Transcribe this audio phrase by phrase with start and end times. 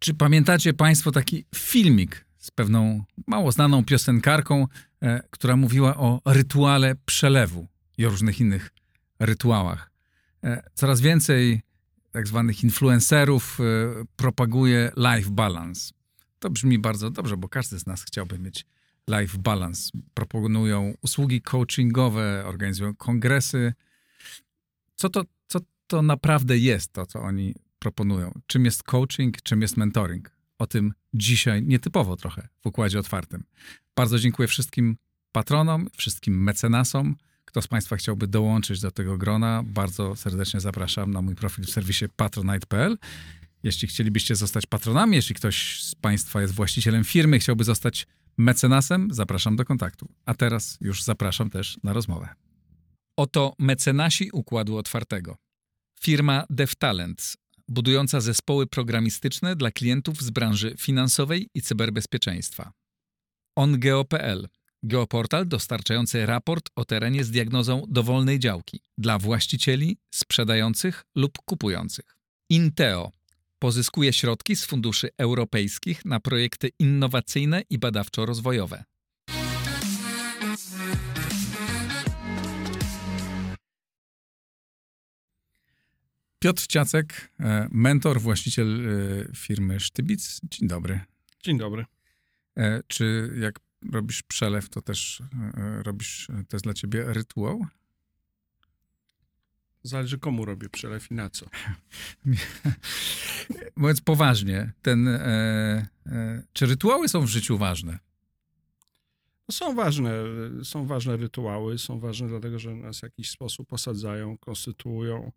[0.00, 4.66] Czy pamiętacie Państwo taki filmik z pewną mało znaną piosenkarką,
[5.02, 7.66] e, która mówiła o rytuale przelewu
[7.98, 8.70] i o różnych innych
[9.18, 9.90] rytuałach?
[10.44, 11.62] E, coraz więcej
[12.10, 13.64] tak zwanych influencerów e,
[14.16, 15.92] propaguje life balance.
[16.38, 18.66] To brzmi bardzo dobrze, bo każdy z nas chciałby mieć
[19.08, 19.90] life balance.
[20.14, 23.72] Proponują usługi coachingowe, organizują kongresy.
[24.94, 28.40] Co to, co to naprawdę jest, to co oni proponują?
[28.46, 30.30] Czym jest coaching, czym jest mentoring?
[30.58, 33.44] O tym dzisiaj nietypowo trochę w Układzie Otwartym.
[33.96, 34.96] Bardzo dziękuję wszystkim
[35.32, 37.16] patronom, wszystkim mecenasom.
[37.44, 41.70] Kto z Państwa chciałby dołączyć do tego grona, bardzo serdecznie zapraszam na mój profil w
[41.70, 42.98] serwisie patronite.pl.
[43.62, 48.06] Jeśli chcielibyście zostać patronami, jeśli ktoś z Państwa jest właścicielem firmy, chciałby zostać
[48.38, 50.08] mecenasem, zapraszam do kontaktu.
[50.24, 52.28] A teraz już zapraszam też na rozmowę.
[53.16, 55.36] Oto mecenasi Układu Otwartego.
[56.00, 57.36] Firma DevTalents,
[57.70, 62.72] budująca zespoły programistyczne dla klientów z branży finansowej i cyberbezpieczeństwa.
[63.56, 64.48] OnGeo.pl
[64.82, 72.16] Geoportal dostarczający raport o terenie z diagnozą dowolnej działki dla właścicieli, sprzedających lub kupujących.
[72.50, 73.12] Inteo
[73.58, 78.84] pozyskuje środki z funduszy europejskich na projekty innowacyjne i badawczo-rozwojowe.
[86.42, 90.40] Piotr Ciacek, e, mentor, właściciel e, firmy Sztybic.
[90.50, 91.00] Dzień dobry.
[91.42, 91.84] Dzień dobry.
[92.56, 93.60] E, czy jak
[93.92, 95.22] robisz przelew, to też
[95.82, 97.66] robisz, to jest dla ciebie rytuał?
[99.82, 101.46] Zależy komu robię przelew i na co.
[103.76, 107.98] Mówiąc poważnie, ten, e, e, czy rytuały są w życiu ważne?
[109.48, 110.12] No są ważne,
[110.64, 115.32] są ważne rytuały, są ważne dlatego, że nas w jakiś sposób osadzają, konstytuują.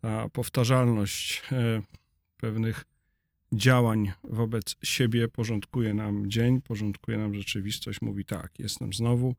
[0.00, 1.82] Ta powtarzalność e,
[2.36, 2.84] pewnych
[3.52, 8.00] działań wobec siebie porządkuje nam dzień, porządkuje nam rzeczywistość.
[8.02, 9.34] Mówi tak, jestem znowu,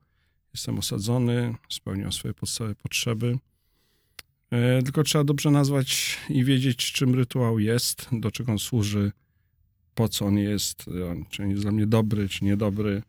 [0.53, 3.38] jestem osadzony, spełniam swoje podstawowe potrzeby
[4.51, 9.11] E, tylko trzeba dobrze nazwać i wiedzieć, czym rytuał jest, do czego on służy,
[9.95, 13.03] po co on jest, e, czy jest dla mnie dobry, czy niedobry,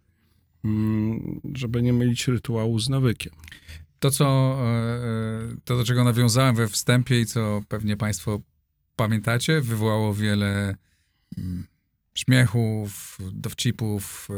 [0.64, 3.32] mm, żeby nie mylić rytuału z nawykiem.
[4.02, 8.40] To, co, e, to, do czego nawiązałem we wstępie i co pewnie Państwo
[8.96, 10.76] pamiętacie, wywołało wiele
[11.38, 11.66] mm,
[12.14, 14.28] śmiechów, dowcipów,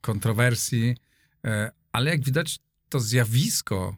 [0.00, 0.96] kontrowersji,
[1.92, 2.58] ale jak widać,
[2.88, 3.96] to zjawisko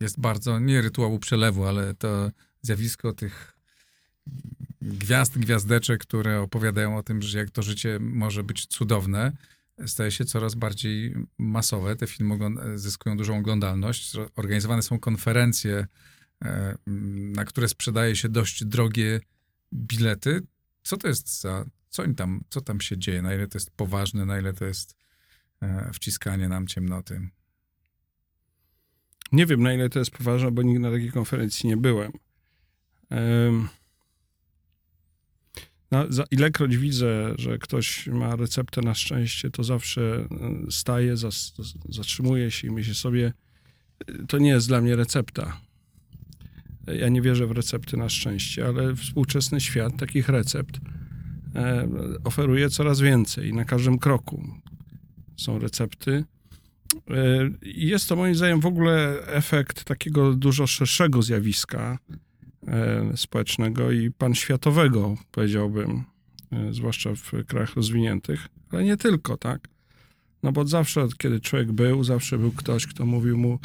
[0.00, 2.30] jest bardzo, nie rytuału przelewu, ale to
[2.62, 3.56] zjawisko tych
[4.82, 9.32] gwiazd, gwiazdeczek, które opowiadają o tym, że jak to życie może być cudowne,
[9.86, 11.96] staje się coraz bardziej masowe.
[11.96, 12.38] Te filmy
[12.74, 14.12] zyskują dużą oglądalność.
[14.36, 15.86] Organizowane są konferencje,
[16.44, 16.76] e,
[17.34, 19.20] na które sprzedaje się dość drogie
[19.72, 20.42] bilety.
[20.82, 23.22] Co to jest za, co im tam, co tam się dzieje?
[23.22, 24.96] Na ile to jest poważne, na ile to jest
[25.62, 27.28] e, wciskanie nam ciemnoty?
[29.32, 32.12] Nie wiem, na ile to jest poważne, bo nigdy na takiej konferencji nie byłem.
[35.90, 41.14] No, za ilekroć widzę, że ktoś ma receptę na szczęście, to zawsze e, staje,
[41.88, 43.32] zatrzymuje się i myślę sobie,
[44.06, 45.60] e, to nie jest dla mnie recepta.
[46.86, 50.80] Ja nie wierzę w recepty na szczęście, ale współczesny świat takich recept
[51.54, 51.88] e,
[52.24, 54.44] oferuje coraz więcej na każdym kroku.
[55.36, 56.24] Są recepty,
[57.10, 61.98] E, jest to moim zdaniem w ogóle efekt takiego dużo szerszego zjawiska
[63.16, 66.04] społecznego i panświatowego, powiedziałbym,
[66.52, 69.68] e, zwłaszcza w krajach rozwiniętych, ale nie tylko, tak?
[70.42, 73.58] No bo zawsze, kiedy człowiek był, zawsze był ktoś, kto mówił mu,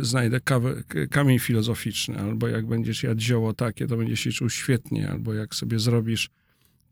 [0.00, 5.10] znajdę kawę, kamień filozoficzny, albo jak będziesz jadł zioło takie, to będziesz się czuł świetnie,
[5.10, 6.30] albo jak sobie zrobisz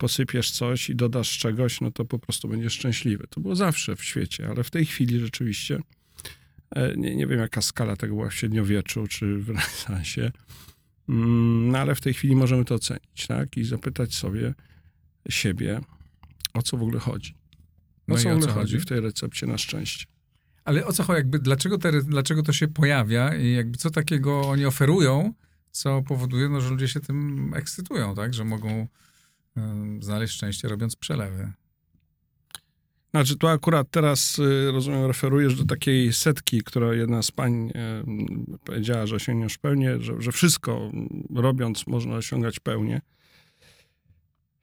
[0.00, 3.26] posypiesz coś i dodasz czegoś, no to po prostu będziesz szczęśliwy.
[3.30, 5.80] To było zawsze w świecie, ale w tej chwili rzeczywiście,
[6.70, 10.32] e, nie, nie wiem jaka skala tego była w średniowieczu czy w renesansie,
[11.10, 13.56] no ale w tej chwili możemy to ocenić, tak?
[13.56, 14.54] I zapytać sobie
[15.28, 15.80] siebie,
[16.54, 17.34] o co w ogóle chodzi.
[17.34, 17.36] O
[18.08, 20.06] no co w ogóle chodzi w tej recepcie na szczęście.
[20.64, 21.16] Ale o co chodzi?
[21.16, 25.34] Jakby dlaczego, te, dlaczego to się pojawia i jakby co takiego oni oferują,
[25.70, 28.34] co powoduje, no, że ludzie się tym ekscytują, tak?
[28.34, 28.88] Że mogą
[30.00, 31.52] znaleźć szczęście robiąc przelewy.
[33.10, 37.72] Znaczy, tu akurat teraz, y, rozumiem, referujesz do takiej setki, która jedna z pań
[38.64, 40.90] powiedziała, że osiągniesz pełnię, że, że wszystko
[41.34, 43.00] robiąc można osiągać pełnię.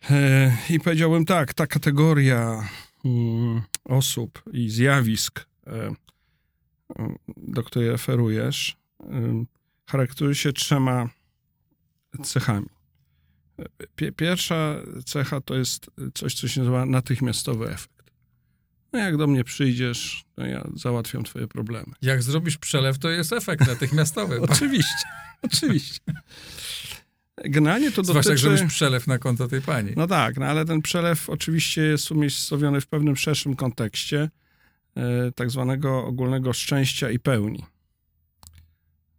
[0.10, 2.70] E, I powiedziałbym tak, ta kategoria
[3.06, 5.94] mm, osób i zjawisk, e,
[7.38, 8.78] do której referujesz,
[9.90, 11.10] charakteryzuje się trzema
[12.24, 12.68] cechami.
[13.96, 17.97] Pie- Pierwsza cecha to jest coś, co się nazywa natychmiastowy efekt.
[18.94, 21.94] No jak do mnie przyjdziesz, to ja załatwiam twoje problemy.
[22.02, 24.42] Jak zrobisz przelew, to jest efekt natychmiastowy.
[24.50, 25.06] Oczywiście,
[25.42, 26.00] oczywiście.
[27.46, 28.58] Generalnie to Zwłaszcza jak dotyczy...
[28.58, 29.92] zrobisz przelew na konto tej pani.
[29.96, 34.30] No tak, no ale ten przelew oczywiście jest umiejscowiony w pewnym szerszym kontekście
[34.96, 37.66] e, tak zwanego ogólnego szczęścia i pełni.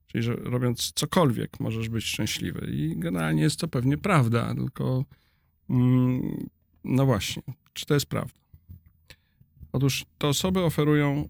[0.06, 2.70] Czyli, że robiąc cokolwiek możesz być szczęśliwy.
[2.72, 5.04] I generalnie jest to pewnie prawda, tylko
[5.70, 6.48] mm,
[6.84, 7.42] no właśnie,
[7.72, 8.34] czy to jest prawda?
[9.78, 11.28] Otóż te osoby oferują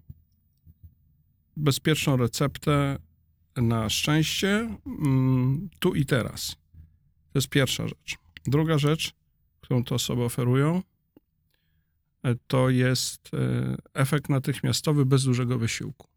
[1.57, 2.97] bezpieczną receptę
[3.55, 6.55] na szczęście mm, tu i teraz.
[7.33, 8.17] To jest pierwsza rzecz.
[8.45, 9.13] Druga rzecz,
[9.61, 10.81] którą te osoby oferują,
[12.23, 16.07] e, to jest e, efekt natychmiastowy bez dużego wysiłku.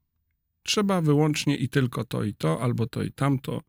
[0.62, 3.62] Trzeba wyłącznie i tylko to i to, albo to i tamto.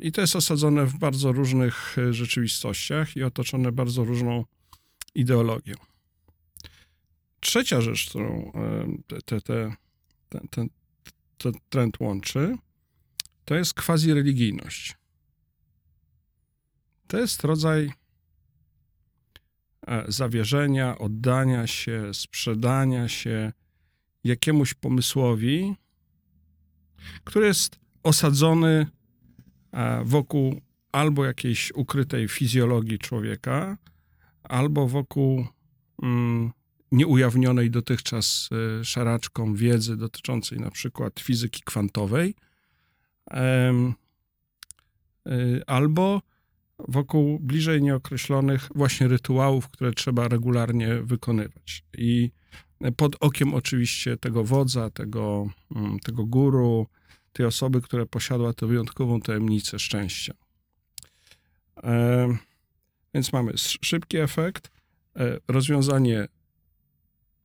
[0.00, 4.44] I to jest osadzone w bardzo różnych e, rzeczywistościach i otoczone bardzo różną
[5.14, 5.74] ideologią.
[7.42, 8.52] Trzecia rzecz, którą
[9.06, 9.72] te, te, te,
[10.28, 10.68] ten, ten,
[11.38, 12.56] ten trend łączy,
[13.44, 14.96] to jest quasi-religijność.
[17.06, 17.92] To jest rodzaj
[19.86, 23.52] e, zawierzenia, oddania się, sprzedania się
[24.24, 25.74] jakiemuś pomysłowi,
[27.24, 28.86] który jest osadzony
[29.72, 30.60] e, wokół
[30.92, 33.78] albo jakiejś ukrytej fizjologii człowieka,
[34.42, 35.46] albo wokół
[36.02, 36.52] mm,
[36.92, 38.48] nieujawnionej dotychczas
[38.80, 42.34] e, szaraczką wiedzy dotyczącej na przykład fizyki kwantowej,
[45.26, 46.22] y, albo
[46.78, 51.84] wokół bliżej nieokreślonych właśnie rytuałów, które trzeba regularnie wykonywać.
[51.98, 52.30] I
[52.96, 55.46] pod okiem oczywiście tego wodza, tego,
[55.76, 56.86] mm, tego guru,
[57.32, 60.34] tej osoby, która posiadła tę wyjątkową tajemnicę szczęścia.
[61.82, 62.36] E,
[63.14, 64.70] więc mamy sz- szybki efekt,
[65.16, 66.28] e, rozwiązanie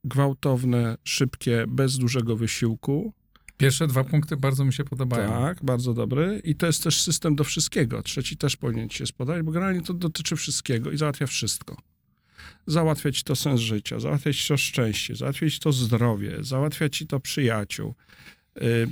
[0.08, 3.14] gwałtowne, szybkie, bez dużego wysiłku,
[3.58, 5.30] Pierwsze dwa punkty bardzo mi się podobają.
[5.30, 6.42] tak, bardzo dobry.
[6.44, 8.04] I to jest też system do wszystkiego.
[8.04, 11.78] Trzeci też powinien ci się spodobać, bo generalnie to dotyczy wszystkiego i załatwia wszystko.
[12.68, 17.08] Załatwia ci to sens życia, załatwia ci to szczęście, załatwia ci to zdrowie, załatwia ci
[17.08, 17.96] to przyjaciół.
[18.62, 18.88] Y,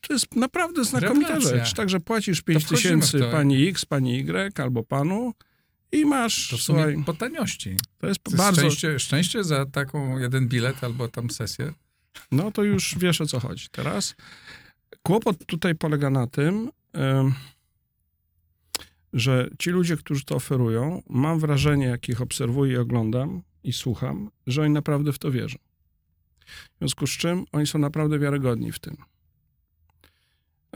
[0.00, 1.58] To jest naprawdę znakomita Rewelacja.
[1.64, 1.74] rzecz.
[1.74, 5.32] Także płacisz 5 wchodzimy tysięcy pani X, pani Y albo panu
[5.92, 7.76] i masz, To w sumie słuchaj, po taniości.
[7.98, 11.72] to jest To jest bardzo, szczęście, szczęście za taką jeden bilet albo tam sesję.
[12.32, 13.66] No to już wiesz o co chodzi.
[13.70, 14.14] Teraz
[15.02, 16.70] kłopot tutaj polega na tym,
[19.12, 24.30] że ci ludzie, którzy to oferują, mam wrażenie, jak ich obserwuję i oglądam i słucham,
[24.46, 25.58] że oni naprawdę w to wierzą.
[26.46, 28.96] W związku z czym oni są naprawdę wiarygodni w tym.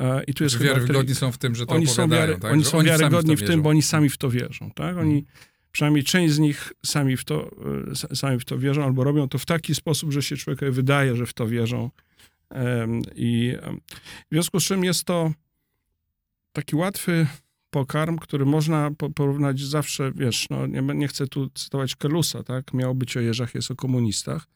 [0.00, 2.52] E, I tu jest chyba Wiarygodni są w tym, że to oni są, wiary, tak?
[2.52, 4.70] oni są sami wiarygodni w, to tym, bo oni sami w to wierzą.
[4.70, 4.97] Tak?
[4.97, 5.35] Oni, Mhm.
[5.73, 7.50] Przynajmniej część z nich sami w, to,
[7.91, 11.17] s- sami w to wierzą, albo robią to w taki sposób, że się człowiekowi wydaje,
[11.17, 11.91] że w to wierzą.
[13.17, 13.55] I
[14.31, 15.32] w związku z czym jest to
[16.53, 17.26] taki łatwy
[17.70, 22.74] pokarm, który można po- porównać zawsze, wiesz, no nie, nie chcę tu cytować Kelusa, tak?
[22.74, 24.46] Miało być o jeżach, jest o komunistach,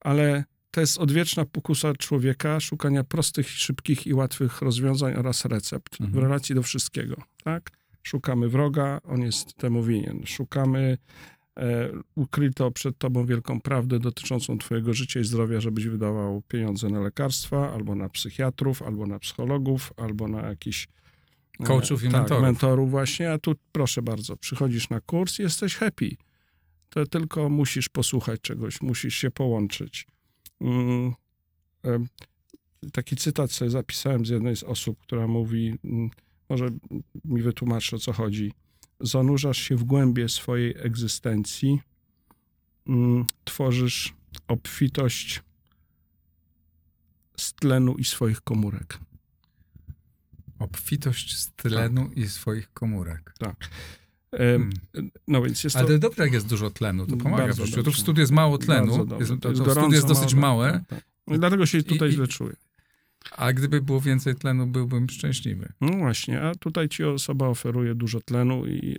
[0.00, 0.44] ale
[0.76, 6.24] to jest odwieczna pokusa człowieka szukania prostych, szybkich i łatwych rozwiązań oraz recept w Mhm.
[6.24, 7.70] relacji do wszystkiego, tak?
[8.02, 10.26] Szukamy wroga, on jest temu winien.
[10.26, 10.98] Szukamy
[11.58, 17.00] e, ukryto przed tobą wielką prawdę dotyczącą twojego życia i zdrowia, żebyś wydawał pieniądze na
[17.00, 20.88] lekarstwa, albo na psychiatrów, albo na psychologów, albo na jakiś
[21.60, 22.42] e, Coachów i tak, mentorów.
[22.42, 26.10] mentorów właśnie, a tu proszę bardzo, przychodzisz na kurs i jesteś happy.
[26.90, 30.06] To tylko musisz posłuchać czegoś, musisz się połączyć.
[30.60, 31.14] Mm,
[32.92, 36.10] taki cytat sobie zapisałem z jednej z osób, która mówi, mm,
[36.48, 36.68] może
[37.24, 38.52] mi wytłumaczy o co chodzi.
[39.00, 41.80] Zanurzasz się w głębie swojej egzystencji,
[42.86, 44.14] mm, tworzysz
[44.48, 45.42] obfitość
[47.36, 48.98] z tlenu i swoich komórek.
[50.58, 53.34] Obfitość z tlenu i swoich komórek.
[53.40, 53.54] Em,
[54.30, 54.70] Hmm.
[55.28, 55.82] No więc jest to...
[55.82, 57.82] Ale dobrze, jak jest dużo tlenu, to pomaga w Bardzo.
[57.82, 60.88] Tu w studiu jest mało tlenu, jest, to, to gorąco, jest dosyć mało, małe, tak,
[60.88, 61.36] tak.
[61.36, 62.56] I dlatego się tutaj I- źle czuję.
[63.36, 65.72] a gdyby było więcej tlenu, byłbym szczęśliwy.
[65.80, 68.96] No właśnie, a tutaj ci osoba oferuje dużo tlenu i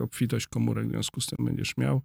[0.00, 2.02] obfitość komórek, w związku z tym będziesz miał.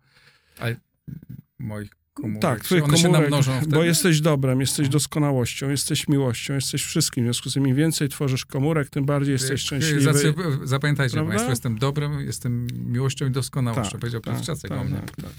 [1.60, 1.90] Moich
[2.22, 2.42] komórek?
[2.42, 3.76] Tak, twoich one się komórek, namnożą wtedy?
[3.76, 7.24] bo jesteś dobrem, jesteś doskonałością, jesteś miłością, jesteś wszystkim.
[7.24, 10.02] W związku z tym im więcej tworzysz komórek, tym bardziej jesteś szczęśliwy.
[10.02, 10.34] Zacy,
[10.64, 11.32] zapamiętajcie Prawda?
[11.32, 14.96] Państwo, jestem dobrem, jestem miłością i doskonałością, Tak, powiedział tak, Czacek tak, o mnie.
[14.96, 15.32] tak, tak.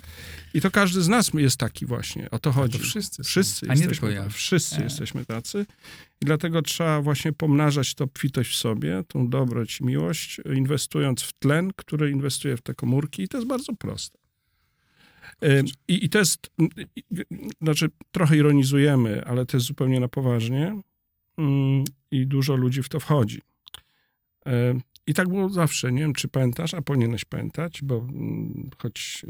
[0.54, 2.78] I to każdy z nas jest taki właśnie, o to chodzi.
[2.78, 3.28] To wszyscy są.
[3.28, 4.28] Wszyscy A nie jesteśmy tylko ja.
[4.28, 4.84] Wszyscy E.
[4.84, 5.66] jesteśmy tacy.
[6.22, 11.32] I dlatego trzeba właśnie pomnażać tą obfitość w sobie, tą dobroć i miłość, inwestując w
[11.32, 13.22] tlen, który inwestuje w te komórki.
[13.22, 14.17] I to jest bardzo proste.
[15.88, 16.50] I, I to jest,
[17.60, 20.80] znaczy trochę ironizujemy, ale to jest zupełnie na poważnie
[22.10, 23.40] i dużo ludzi w to wchodzi.
[25.06, 25.92] I tak było zawsze.
[25.92, 28.06] Nie wiem, czy pamiętasz, a powinieneś pamiętać, bo
[28.78, 29.26] choć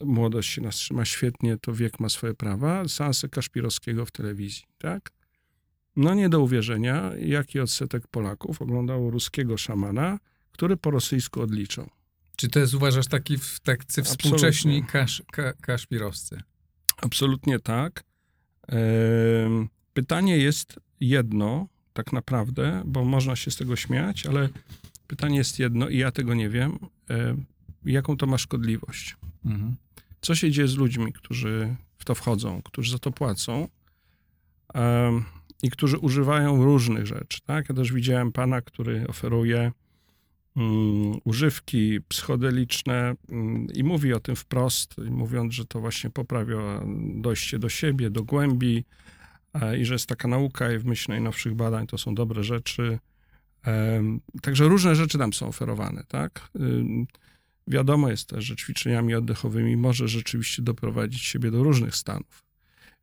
[0.00, 2.88] młodość się nas trzyma świetnie, to wiek ma swoje prawa.
[2.88, 5.10] Seansy Kaszpirowskiego w telewizji, tak?
[5.96, 10.18] No nie do uwierzenia, jaki odsetek Polaków oglądało ruskiego szamana,
[10.50, 11.90] który po rosyjsku odliczał.
[12.36, 16.42] Czy to jest, uważasz, taki w tacy współcześni kasz, ka, kaszpirowscy?
[17.02, 18.04] Absolutnie tak.
[19.94, 24.48] Pytanie jest jedno, tak naprawdę, bo można się z tego śmiać, ale
[25.06, 26.78] pytanie jest jedno i ja tego nie wiem.
[27.08, 27.44] Em,
[27.84, 29.16] Jaką to ma szkodliwość?
[29.44, 29.76] Mhm.
[30.20, 33.68] co się dzieje z ludźmi, którzy w to wchodzą, którzy za to płacą
[35.62, 37.40] i którzy używają różnych rzeczy.
[37.46, 37.68] Tak?
[37.68, 39.72] Ja też widziałem pana, który oferuje
[40.56, 46.80] mm, używki psychodeliczne mm, i mówi o tym wprost, mówiąc, że to właśnie poprawia
[47.14, 48.84] dojście do siebie, do głębi
[49.54, 52.98] e, i że jest taka nauka i w myśl najnowszych badań to są dobre rzeczy.
[54.42, 56.48] Także różne rzeczy tam są oferowane, tak?
[57.66, 62.44] Wiadomo jest też, że ćwiczeniami oddechowymi może rzeczywiście doprowadzić siebie do różnych stanów.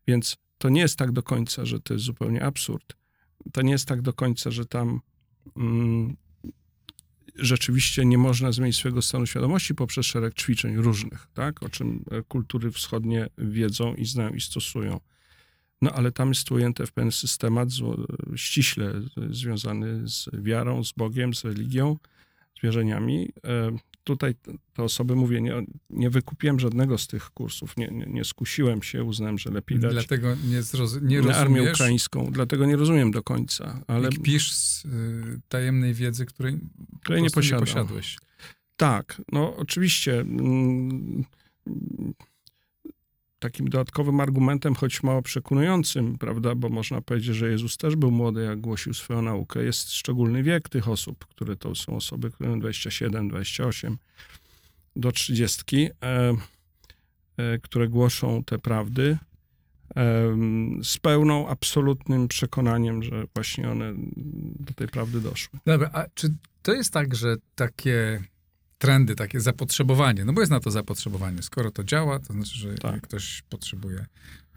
[0.08, 2.94] Więc to nie jest tak do końca, że to jest zupełnie absurd.
[3.54, 5.02] To nie jest tak do końca, że tam
[5.58, 6.16] mm,
[7.36, 11.64] rzeczywiście nie można zmienić swojego stanu świadomości poprzez szereg ćwiczeń różnych, tak?
[11.64, 15.00] o czym e, kultury wschodnie wiedzą i znają i stosują.
[15.82, 17.70] No ale tam jest ujęte w pewien systemat
[18.36, 18.94] ściśle
[19.30, 21.98] związany z wiarą, z Bogiem, z religią,
[22.60, 23.30] z wierzeniami.
[24.04, 28.84] Tutaj te- osoby, mówię, nie, nie wykupiłem żadnego z tych kursów, nie, nie, nie skusiłem
[28.84, 33.12] się, uznałem, że lepiej dać Dlatego nie, zroz, nie na armię ukraińską, dlatego nie rozumiem
[33.12, 36.60] do końca, ale i kpisz z y, tajemnej wiedzy, której
[37.02, 38.18] której nie nie posiadłeś.
[38.78, 40.20] Tak, no oczywiście.
[40.20, 41.24] mm,
[43.42, 48.44] Takim dodatkowym argumentem, choć mało przekonującym, prawda, bo można powiedzieć, że Jezus też był młody,
[48.44, 49.64] jak głosił swoją naukę.
[49.64, 53.98] Jest szczególny wiek tych osób, które to są osoby, które mają 27, 28
[54.96, 56.34] do 30, e,
[57.38, 59.18] e, które głoszą te prawdy
[59.96, 63.94] em, z pełną, absolutnym przekonaniem, że właśnie one
[64.60, 65.60] do tej prawdy doszły.
[65.66, 68.24] Dobra, a czy to jest tak, że takie
[68.82, 72.76] trendy, takie zapotrzebowanie, no bo jest na to zapotrzebowanie, skoro to działa, to znaczy, że
[72.76, 73.02] Tak.
[73.02, 74.06] ktoś potrzebuje.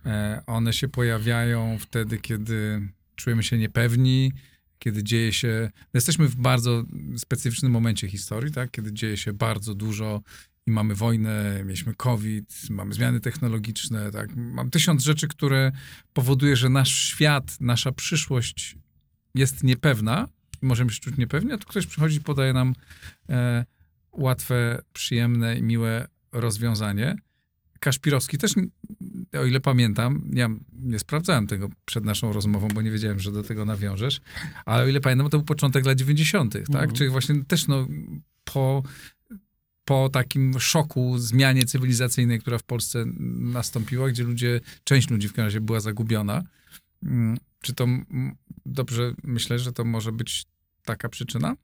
[0.06, 4.32] E, one się pojawiają wtedy, kiedy czujemy się niepewni,
[4.78, 5.70] kiedy dzieje się...
[5.72, 6.84] No jesteśmy w bardzo
[7.16, 8.70] specyficznym momencie historii, tak?
[8.70, 10.22] kiedy dzieje się bardzo dużo
[10.66, 14.36] i mamy wojnę, mieliśmy COVID, mamy zmiany technologiczne, tak?
[14.36, 15.72] Mam tysiąc rzeczy, które
[16.12, 18.76] powoduje, że nasz świat, nasza przyszłość
[19.34, 20.28] jest niepewna,
[20.62, 22.74] i możemy się czuć niepewni, a tu ktoś przychodzi i podaje nam
[23.28, 23.64] e,
[24.16, 27.16] łatwe, przyjemne i miłe rozwiązanie.
[27.80, 28.54] Kaszpirowski też,
[29.32, 33.42] o ile pamiętam, ja nie sprawdzałem tego przed naszą rozmową, bo nie wiedziałem, że do
[33.42, 34.20] tego nawiążesz,
[34.64, 36.66] ale o ile pamiętam, to był początek lat 90., tak?
[36.68, 36.92] Mhm.
[36.92, 37.86] Czyli właśnie też no,
[38.44, 38.82] po,
[39.84, 43.04] po takim szoku, zmianie cywilizacyjnej, która w Polsce
[43.38, 46.42] nastąpiła, gdzie ludzie, część ludzi w każdym razie była zagubiona.
[47.02, 47.86] Mm, Czy to
[48.66, 50.44] dobrze myślę, że to może być
[50.84, 51.56] taka przyczyna?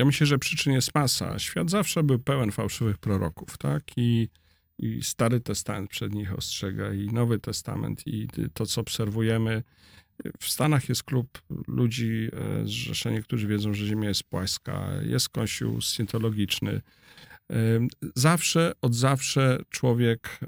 [0.00, 1.38] Ja myślę, że przyczyn jest masa.
[1.38, 3.82] Świat zawsze był pełen fałszywych proroków, tak?
[3.96, 4.28] I,
[4.78, 9.62] i Stary Testament przed nich ostrzega, i Nowy Testament, i to, co obserwujemy.
[10.40, 12.28] W Stanach jest klub ludzi,
[12.64, 16.80] zrzeszenie, którzy wiedzą, że Ziemia jest płaska, jest kościół scientologiczny.
[18.14, 20.40] Zawsze, od zawsze człowiek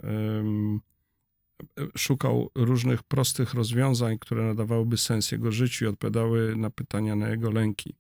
[1.96, 7.50] szukał różnych prostych rozwiązań, które nadawałyby sens jego życiu i odpowiadały na pytania, na jego
[7.50, 7.94] lęki.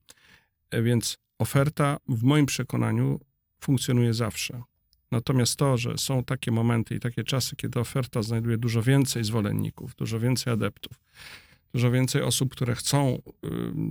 [0.70, 3.20] E, Więc oferta w moim przekonaniu
[3.60, 4.62] funkcjonuje zawsze.
[5.10, 9.94] Natomiast to, że są takie momenty i takie czasy, kiedy oferta znajduje dużo więcej zwolenników,
[9.94, 11.00] dużo więcej adeptów,
[11.72, 13.22] dużo więcej osób, które chcą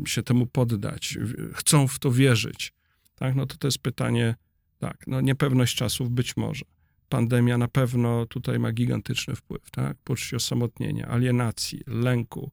[0.06, 1.18] się temu poddać,
[1.54, 2.74] chcą w to wierzyć,
[3.16, 4.36] tak, no to to jest pytanie,
[4.78, 6.66] tak, no niepewność czasów być może.
[7.10, 9.98] Pandemia na pewno tutaj ma gigantyczny wpływ, tak?
[10.04, 12.52] Poczucie osamotnienia, alienacji, lęku,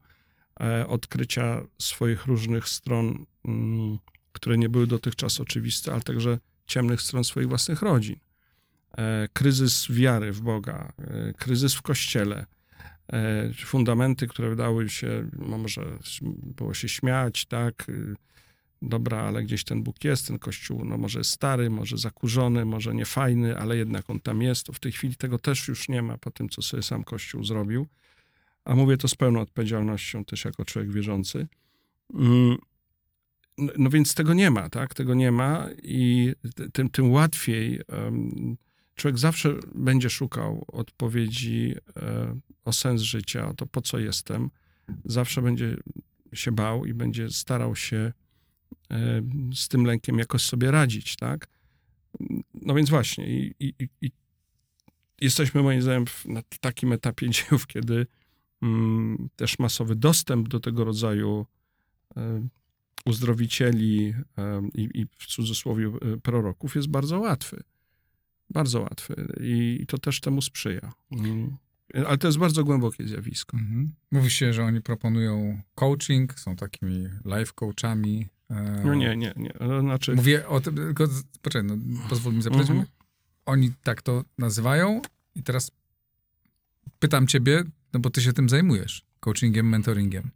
[0.60, 3.98] e, odkrycia swoich różnych stron, mm,
[4.38, 8.16] które nie były dotychczas oczywiste, ale także ciemnych stron swoich własnych rodzin.
[8.98, 12.46] e, kryzys wiary w Boga, e, kryzys w Kościele,
[13.12, 15.98] e, fundamenty, które wydały się, no może
[16.56, 18.14] było się śmiać, tak, y,
[18.82, 23.58] dobra, ale gdzieś ten Bóg jest, ten Kościół, no może stary, może zakurzony, może niefajny,
[23.58, 24.66] ale jednak on tam jest.
[24.66, 27.86] W tej chwili tego też już nie ma po tym, co sobie sam Kościół zrobił.
[28.64, 31.46] A mówię to z pełną odpowiedzialnością też jako człowiek wierzący.
[33.78, 34.94] No, więc tego nie ma, tak?
[34.94, 36.32] Tego nie ma i
[36.72, 37.80] tym, tym łatwiej
[38.98, 44.50] człowiek zawsze będzie szukał odpowiedzi um, o sens życia, o to, po co jestem.
[45.04, 45.76] Zawsze będzie
[46.32, 48.12] się bał i będzie starał się
[48.90, 51.48] um, z tym lękiem jakoś sobie radzić, tak?
[52.54, 54.10] No więc właśnie i, i, i
[55.20, 58.06] jesteśmy moim zdaniem na takim etapie dziejów, kiedy
[58.62, 61.46] mm, też masowy dostęp do tego rodzaju
[63.04, 64.14] uzdrowicieli
[64.74, 67.62] i, i w cudzysłowie e, proroków jest bardzo łatwy.
[68.50, 70.92] Bardzo łatwy i to też temu sprzyja.
[71.10, 71.56] Mm.
[72.06, 73.56] Ale to jest bardzo głębokie zjawisko.
[73.56, 73.92] Mhm.
[74.10, 78.26] Mówi się, że oni proponują coaching, są takimi life coachami.
[78.84, 79.52] No nie, nie, nie.
[79.80, 80.14] Znaczy...
[80.14, 81.08] Mówię o tym, tylko
[81.42, 81.76] poczekaj, no,
[82.08, 82.70] pozwól mi zapytać.
[82.70, 82.86] Mhm.
[83.46, 85.02] Oni tak to nazywają
[85.34, 85.70] i teraz
[86.98, 90.30] pytam ciebie, no bo ty się tym zajmujesz, coachingiem, mentoringiem.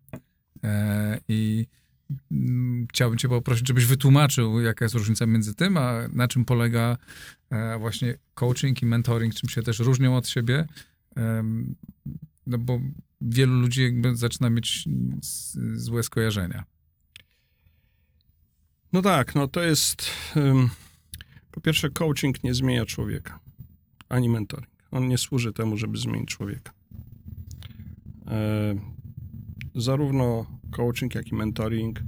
[0.64, 1.66] E, I
[2.90, 6.96] chciałbym cię poprosić, żebyś wytłumaczył, jaka jest różnica między tym, a na czym polega
[7.50, 10.66] e, właśnie coaching i mentoring, czym się też różnią od siebie.
[12.46, 12.80] No bo
[13.20, 14.88] wielu ludzi jakby zaczyna mieć
[15.74, 16.64] złe skojarzenia.
[18.92, 20.10] No tak, no to jest.
[21.50, 23.40] Po pierwsze, coaching nie zmienia człowieka,
[24.08, 24.72] ani mentoring.
[24.90, 26.72] On nie służy temu, żeby zmienić człowieka.
[28.26, 28.74] E,
[29.74, 32.00] zarówno coaching, jak i mentoring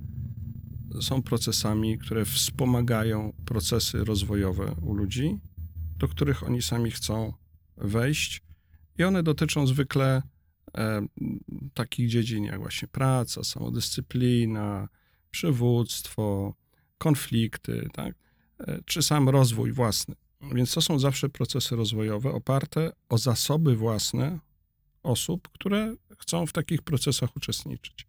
[1.00, 5.38] są procesami, które wspomagają procesy rozwojowe u ludzi,
[5.98, 7.32] do których oni sami chcą
[7.76, 8.42] wejść,
[8.98, 10.22] i one dotyczą zwykle
[10.76, 11.06] e,
[11.74, 14.88] takich dziedzin jak właśnie praca, samodyscyplina,
[15.30, 16.54] przywództwo,
[16.98, 18.14] konflikty, tak?
[18.60, 20.14] E, czy sam rozwój własny.
[20.54, 24.38] Więc to są zawsze procesy rozwojowe oparte o zasoby własne
[25.02, 28.06] osób, które chcą w takich procesach uczestniczyć.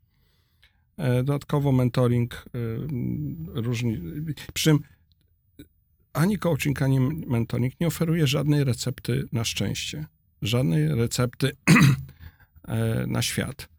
[0.97, 2.41] E, dodatkowo mentoring e,
[3.61, 4.01] różni.
[4.53, 4.79] Przy czym
[6.13, 10.05] ani coaching, ani mentoring nie oferuje żadnej recepty na szczęście,
[10.41, 11.51] żadnej recepty
[12.67, 13.69] e, na świat.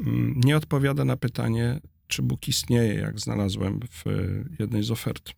[0.00, 4.04] Mm, nie odpowiada na pytanie, czy Bóg istnieje, jak znalazłem w
[4.58, 5.32] jednej z ofert.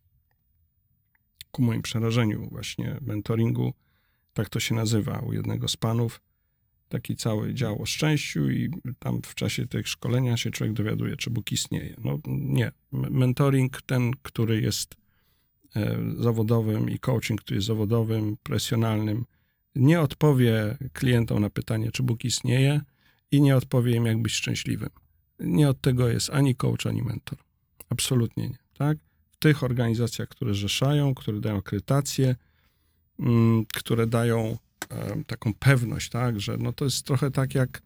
[1.51, 3.73] Ku moim przerażeniu, właśnie mentoringu,
[4.33, 6.21] tak to się nazywa u jednego z panów
[6.95, 11.31] taki cały dział o szczęściu i tam w czasie tych szkolenia się człowiek dowiaduje, czy
[11.31, 11.95] Bóg istnieje.
[12.05, 12.73] No nie.
[12.93, 14.95] Mentoring, ten, który jest
[15.77, 19.25] e, zawodowym i coaching, który jest zawodowym, presjonalnym,
[19.75, 22.81] nie odpowie klientom na pytanie, czy Bóg istnieje
[23.31, 24.91] i nie odpowie im, jak być szczęśliwym.
[25.39, 27.39] Nie od tego jest ani coach, ani mentor.
[27.89, 28.59] Absolutnie nie.
[28.79, 28.99] Tak?
[29.31, 32.37] W tych organizacjach, które rzeszają, które dają akredytację,
[33.19, 34.59] mm, które dają
[35.27, 37.83] taką pewność, tak, że no to jest trochę tak jak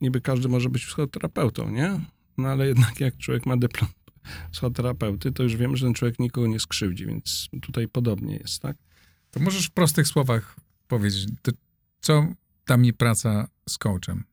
[0.00, 2.00] niby każdy może być psychoterapeutą, nie?
[2.38, 3.90] No ale jednak jak człowiek ma dyplom
[4.52, 8.76] psychoterapeuty, to już wiem, że ten człowiek nikogo nie skrzywdzi, więc tutaj podobnie jest, tak?
[9.30, 10.56] To możesz w prostych słowach
[10.88, 11.26] powiedzieć,
[12.00, 12.26] co
[12.66, 14.24] da mi praca z coachem?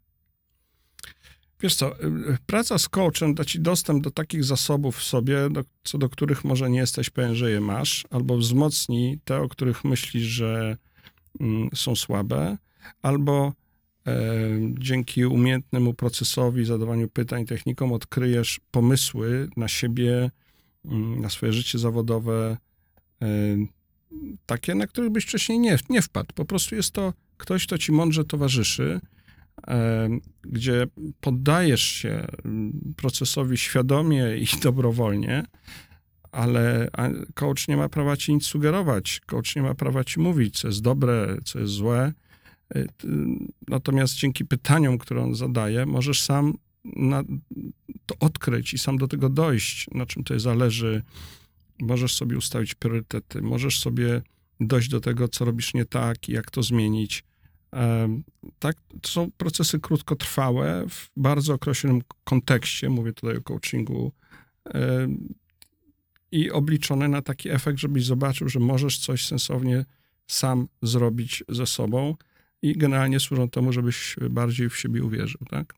[1.60, 1.96] Wiesz co,
[2.46, 6.44] praca z coachem da ci dostęp do takich zasobów w sobie, do, co do których
[6.44, 10.78] może nie jesteś pewien, że je masz, albo wzmocni te, o których myślisz, że
[11.76, 12.58] są słabe,
[13.02, 13.54] albo
[14.08, 14.13] e,
[14.80, 20.32] dzięki umiejętnemu procesowi, zadawaniu pytań, technikom odkryjesz pomysły na siebie,
[20.86, 22.58] mm, na swoje życie zawodowe,
[23.21, 23.28] e,
[24.45, 26.30] takie, na których byś wcześniej nie, nie wpadł.
[26.36, 29.02] Po prostu jest to ktoś, kto ci mądrze towarzyszy,
[29.67, 30.10] e,
[30.41, 30.88] gdzie
[31.21, 35.45] poddajesz się mm, procesowi świadomie i dobrowolnie,
[36.36, 36.89] ale
[37.34, 40.82] coach nie ma prawa ci nic sugerować, coach nie ma prawa ci mówić, co jest
[40.82, 42.13] dobre, co jest złe.
[42.76, 42.88] Y,
[43.67, 46.54] natomiast dzięki pytaniom, które on zadaje, możesz sam
[46.86, 47.24] na,
[48.06, 51.02] to odkryć i sam do tego dojść, na czym to zależy.
[51.82, 54.21] Możesz sobie ustawić priorytety, możesz sobie
[54.60, 57.24] dojść do tego, co robisz nie tak i jak to zmienić.
[58.60, 64.12] Tak, to są procesy krótkotrwałe, w bardzo określonym kontekście, mówię tutaj o coachingu
[66.32, 69.86] i obliczone na taki efekt, żebyś zobaczył, że możesz coś sensownie
[70.28, 72.16] sam zrobić ze sobą
[72.62, 75.74] i generalnie służą temu, żebyś bardziej w siebie uwierzył, tak?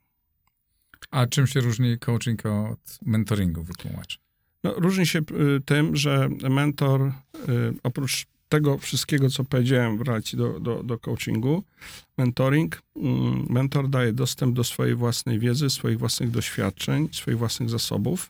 [1.11, 4.19] A czym się różni coaching od mentoringu, wytłumacz?
[4.63, 7.11] No, różni się y, tym, że mentor y,
[7.83, 11.63] oprócz tego wszystkiego, co powiedziałem w relacji do, do, do coachingu,
[12.17, 18.29] mentoring, mm, mentor daje dostęp do swojej własnej wiedzy, swoich własnych doświadczeń, swoich własnych zasobów,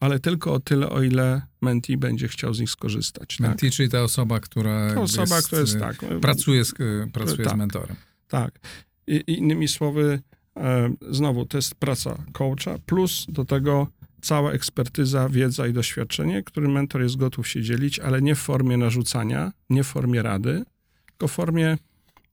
[0.00, 3.36] ale tylko o tyle, o ile mentee będzie chciał z nich skorzystać.
[3.36, 3.48] Tak?
[3.48, 5.96] Mentee, czyli ta osoba, która, To osoba, jest, która jest y, tak.
[6.20, 7.54] pracuje, z, y, pracuje Tak.
[7.54, 7.96] z mentorem.
[8.28, 8.58] Tak.
[9.06, 10.20] I, innymi słowy,
[10.56, 13.88] e, znowu to jest praca coacha, plus do tego
[14.20, 18.76] cała ekspertyza, wiedza i doświadczenie, którym mentor jest gotów się dzielić, ale nie w formie
[18.76, 20.64] narzucania, nie w formie rady,
[21.06, 21.78] tylko w formie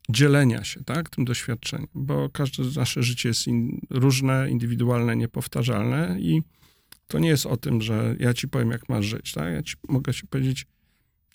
[0.10, 6.42] dzielenia się tak, tym doświadczeniem, bo każde nasze życie jest in, różne, indywidualne, niepowtarzalne i
[7.08, 9.32] to nie jest o tym, że ja ci powiem, jak masz żyć.
[9.32, 9.54] Tak?
[9.54, 10.68] Ja ci, mogę ci powiedzieć,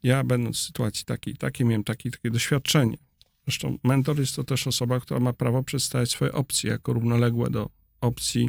[0.03, 2.97] ja będąc w sytuacji takiej, takiej, miałem takie, takie doświadczenie.
[3.45, 7.71] Zresztą mentor jest to też osoba, która ma prawo przedstawiać swoje opcje jako równoległe do
[8.01, 8.49] opcji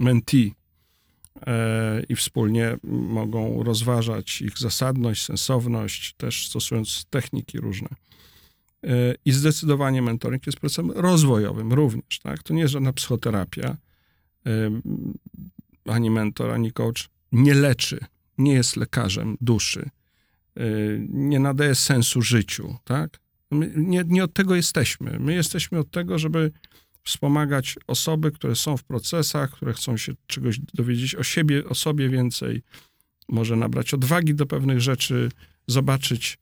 [0.00, 0.54] mentee
[1.46, 7.88] e, i wspólnie mogą rozważać ich zasadność, sensowność, też stosując techniki różne.
[8.84, 12.18] E, I zdecydowanie mentoring jest procesem rozwojowym również.
[12.22, 12.42] Tak?
[12.42, 13.76] To nie jest żadna psychoterapia.
[15.86, 17.98] Ani mentor, ani coach nie leczy,
[18.38, 19.90] nie jest lekarzem duszy,
[20.56, 20.62] e,
[21.08, 22.76] nie nadaje sensu życiu.
[22.84, 23.20] Tak?
[23.50, 25.18] My nie, nie od tego jesteśmy.
[25.20, 26.52] My jesteśmy od tego, żeby
[27.02, 32.08] wspomagać osoby, które są w procesach, które chcą się czegoś dowiedzieć o siebie, o sobie
[32.08, 32.62] więcej,
[33.28, 35.30] może nabrać odwagi do pewnych rzeczy,
[35.66, 36.38] zobaczyć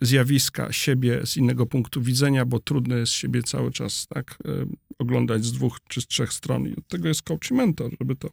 [0.00, 4.66] zjawiska siebie z innego punktu widzenia, bo trudno jest siebie cały czas tak e,
[4.98, 6.68] oglądać z dwóch czy z trzech stron.
[6.68, 8.30] I od tego jest coach i mentor, żeby to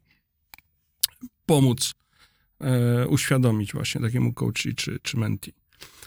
[1.47, 1.93] pomóc
[2.59, 5.53] e, uświadomić właśnie takiemu coachi czy, czy menti.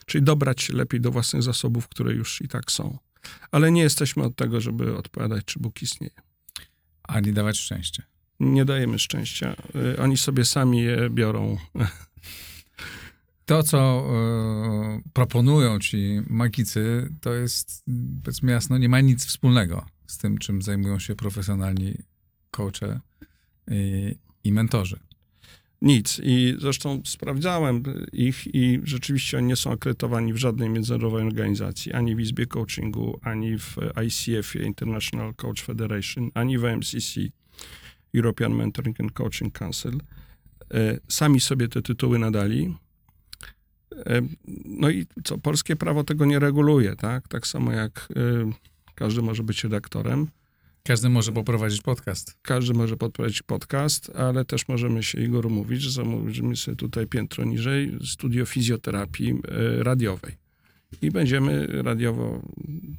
[0.07, 2.99] Czyli dobrać się lepiej do własnych zasobów, które już i tak są.
[3.51, 6.15] Ale nie jesteśmy od tego, żeby odpowiadać, czy Bóg istnieje.
[7.03, 8.03] Ani dawać szczęście.
[8.41, 9.57] Nie dajemy szczęścia.
[9.95, 11.57] Y, Oni sobie sami je biorą.
[13.47, 17.85] To, co e, proponują ci magicy, to jest,
[18.25, 21.95] powiedzmy jasno, nie ma nic wspólnego z tym, czym zajmują się profesjonalni
[22.51, 23.01] coache
[23.71, 25.01] i, i mentorzy.
[25.83, 26.21] Nic.
[26.23, 32.17] I zresztą sprawdzałem ich i rzeczywiście oni nie są akredytowani w żadnej międzynarodowej organizacji, ani
[32.17, 37.21] w Izbie Coachingu, ani w ICF, International Coach Federation, ani w MCC,
[38.15, 40.01] European Mentoring and Coaching Council.
[40.75, 42.77] E, Sami sobie te tytuły nadali.
[43.97, 44.23] E,
[44.65, 47.29] No i co, polskie prawo tego nie reguluje, tak?
[47.29, 48.53] Tak samo jak e,
[48.95, 50.27] każdy może być redaktorem.
[50.83, 52.37] Każdy może poprowadzić podcast.
[52.43, 57.45] Każdy może podprowadzić podcast, ale też możemy się, Igor, umówić, że zamówimy sobie tutaj piętro
[57.45, 60.35] niżej studio fizjoterapii e, radiowej.
[61.03, 62.43] I będziemy radiowo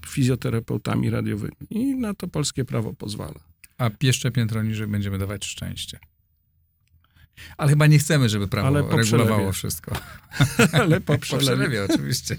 [0.07, 1.55] fizjoterapeutami radiowymi.
[1.69, 3.39] I na to polskie prawo pozwala.
[3.77, 5.99] A jeszcze piętro niżej będziemy dawać szczęście.
[7.57, 9.51] Ale chyba nie chcemy, żeby prawo Ale regulowało przelewie.
[9.53, 9.95] wszystko.
[10.81, 11.45] Ale po Po przelewie.
[11.45, 12.37] przelewie oczywiście.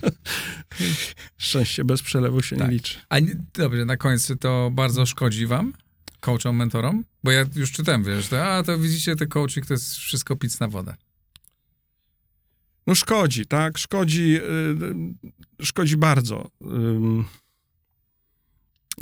[1.39, 2.69] Szczęście bez przelewu się Tak.
[2.69, 2.99] nie liczy.
[3.09, 5.73] A nie, dobrze, na końcu to bardzo szkodzi wam,
[6.21, 7.05] coachom, mentorom?
[7.25, 10.61] Bo ja już czytałem, wiesz, to, a to widzicie, te coaching to jest wszystko pic
[10.61, 10.95] na wodę.
[12.87, 13.79] No szkodzi, tak?
[13.79, 14.37] Szkodzi,
[15.61, 16.51] y, szkodzi bardzo.
[16.63, 17.25] Ym,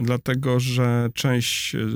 [0.03, 1.89] Dlatego, że część y,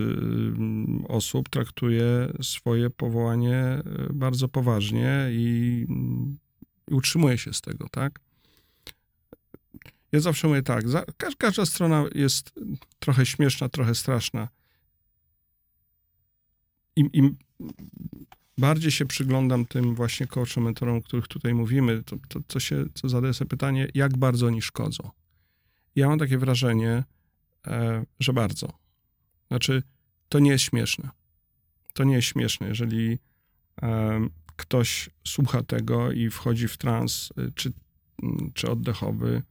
[1.08, 6.38] osób traktuje swoje powołanie y, bardzo poważnie i, mm,
[6.90, 8.20] i utrzymuje się z tego, tak?
[10.12, 12.52] Ja zawsze mówię tak, za, każ- każda strona jest
[12.98, 14.48] trochę śmieszna, trochę straszna.
[16.96, 17.36] Im, im
[18.58, 22.84] bardziej się przyglądam tym właśnie coachom, mentorom, o których tutaj mówimy, to, to, to się,
[23.02, 25.10] to zadaję sobie pytanie, jak bardzo oni szkodzą.
[25.96, 27.04] Ja mam takie wrażenie,
[28.20, 28.72] że bardzo.
[29.48, 29.82] Znaczy,
[30.28, 31.10] to nie jest śmieszne.
[31.94, 33.18] To nie jest śmieszne, jeżeli
[33.82, 37.72] e, ktoś słucha tego i wchodzi w trans, y, czy,
[38.22, 39.42] mm, czy oddechowy,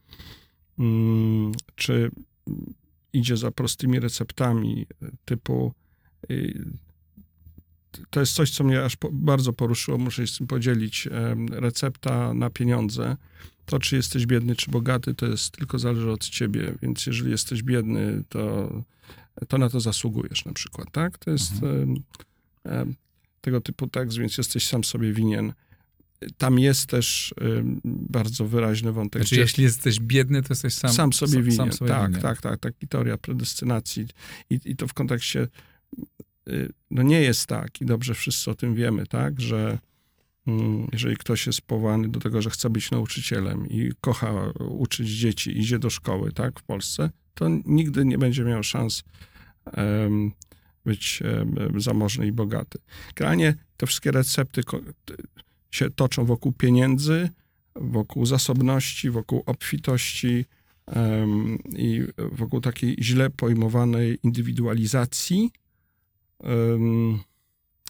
[0.79, 2.11] mm, czy
[2.47, 2.73] mm,
[3.13, 4.87] idzie za prostymi receptami
[5.25, 5.73] typu
[8.09, 11.09] to jest coś, co mnie aż bardzo poruszyło, muszę się z tym podzielić.
[11.51, 13.17] Recepta na pieniądze.
[13.65, 16.73] To, czy jesteś biedny, czy bogaty, to jest tylko zależy od ciebie.
[16.81, 18.69] Więc jeżeli jesteś biedny, to,
[19.47, 21.17] to na to zasługujesz na przykład, tak?
[21.17, 21.51] To jest
[22.65, 22.95] em,
[23.41, 25.53] tego typu tekst, więc jesteś sam sobie winien.
[26.37, 27.33] Tam jest też
[27.83, 29.21] bardzo wyraźny wątek.
[29.21, 31.57] Znaczy, jeśli jesteś biedny, to jesteś sam, sam sobie winien.
[31.57, 32.21] sam sobie tak, winien.
[32.21, 34.07] tak, tak, taki teoria predestynacji.
[34.49, 35.47] I, I to w kontekście,
[36.47, 39.79] y, no nie jest tak, i dobrze wszyscy o tym wiemy, tak, że
[40.93, 45.79] jeżeli ktoś jest powołany do tego, że chce być nauczycielem i kocha uczyć dzieci, idzie
[45.79, 49.03] do szkoły, tak, w Polsce, to nigdy nie będzie miał szans
[49.65, 50.31] em,
[50.85, 52.79] być em, zamożny i bogaty.
[53.15, 54.61] Generalnie te wszystkie recepty
[55.71, 57.29] się toczą wokół pieniędzy,
[57.75, 60.45] wokół zasobności, wokół obfitości
[60.87, 65.51] em, i wokół takiej źle pojmowanej indywidualizacji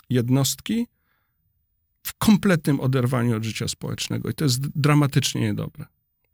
[0.10, 0.88] jednostki
[2.04, 4.30] w kompletnym oderwaniu od życia społecznego.
[4.30, 5.86] I to jest dramatycznie niedobre.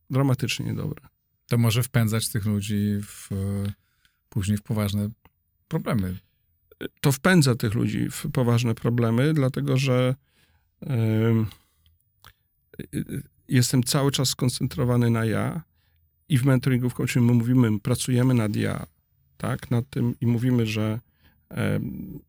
[0.09, 1.07] Dramatycznie niedobre.
[1.47, 3.29] To może wpędzać tych ludzi w,
[4.29, 5.09] później w poważne
[5.67, 6.17] problemy.
[7.01, 10.15] to wpędza tych ludzi w poważne problemy, dlatego że
[10.81, 11.45] em,
[12.95, 15.63] y, jestem cały czas skoncentrowany na ja
[16.29, 18.85] i w mentoringu, w coachingu mówimy, my pracujemy nad ja,
[19.37, 20.99] tak, nad tym i mówimy, że
[21.49, 22.19] em,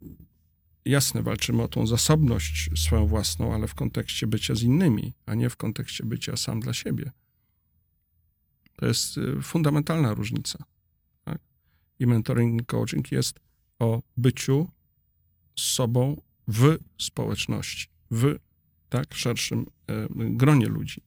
[0.84, 5.50] jasne, walczymy o tą zasobność swoją własną, ale w kontekście bycia z innymi, a nie
[5.50, 7.10] w kontekście bycia sam dla siebie.
[8.76, 10.64] To jest y, fundamentalna różnica.
[11.24, 11.38] Tak?
[11.98, 13.40] I mentoring coaching jest
[13.78, 14.68] o byciu
[15.58, 18.36] z sobą w społeczności, w
[18.88, 21.02] tak szerszym e, gronie ludzi,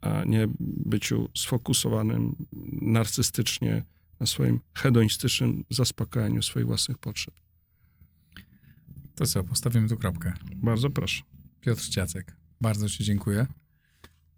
[0.00, 2.36] a nie byciu sfokusowanym
[2.82, 3.84] narcystycznie
[4.20, 7.34] na swoim hedonistycznym zaspokajaniu swoich własnych potrzeb.
[9.18, 10.32] To co, postawimy tu kropkę.
[10.56, 11.22] Bardzo proszę.
[11.60, 13.46] Piotr Ciacek, bardzo Ci dziękuję.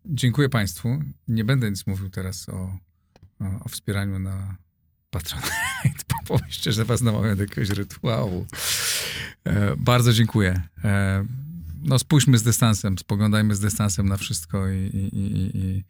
[0.05, 1.03] Dziękuję Państwu.
[1.29, 2.79] Nie będę nic mówił teraz o,
[3.40, 4.57] o, o wspieraniu na
[5.11, 5.51] Patronite,
[6.29, 8.47] pomyślcie, że Was namawiam do jakiegoś rytuału.
[9.45, 10.62] E, bardzo dziękuję.
[10.85, 11.27] E,
[11.83, 15.85] no spójrzmy z dystansem, spoglądajmy z dystansem na wszystko i, i, i, i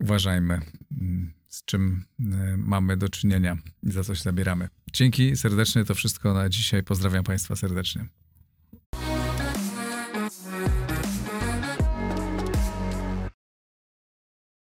[0.00, 0.60] uważajmy,
[1.00, 4.68] mm, z czym e, mamy do czynienia i za co się zabieramy.
[4.92, 6.82] Dzięki serdecznie, to wszystko na dzisiaj.
[6.82, 8.06] Pozdrawiam Państwa serdecznie.